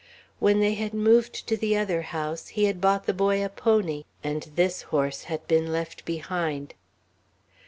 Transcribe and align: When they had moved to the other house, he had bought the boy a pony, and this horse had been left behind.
When 0.39 0.61
they 0.61 0.73
had 0.73 0.95
moved 0.95 1.45
to 1.47 1.55
the 1.55 1.77
other 1.77 2.01
house, 2.01 2.47
he 2.47 2.63
had 2.65 2.81
bought 2.81 3.05
the 3.05 3.13
boy 3.13 3.45
a 3.45 3.49
pony, 3.49 4.05
and 4.23 4.41
this 4.55 4.81
horse 4.89 5.25
had 5.25 5.47
been 5.47 5.71
left 5.71 6.05
behind. 6.05 6.73